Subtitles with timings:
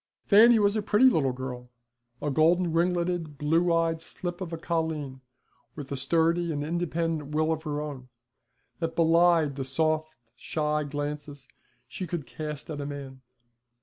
[0.25, 1.69] Fanny was a pretty little girl,
[2.23, 5.21] a golden ringleted, blue eyed slip of a colleen,
[5.75, 8.09] with a sturdy and independent will of her own,
[8.79, 11.47] that belied the soft shy glances
[11.87, 13.21] she could cast at a man.